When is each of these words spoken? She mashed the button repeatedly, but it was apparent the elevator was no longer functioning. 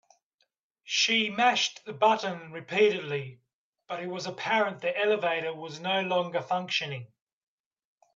She 0.87 1.29
mashed 1.29 1.85
the 1.85 1.93
button 1.93 2.51
repeatedly, 2.51 3.41
but 3.87 4.01
it 4.01 4.07
was 4.07 4.25
apparent 4.25 4.81
the 4.81 4.97
elevator 4.99 5.53
was 5.53 5.79
no 5.79 6.01
longer 6.01 6.41
functioning. 6.41 7.13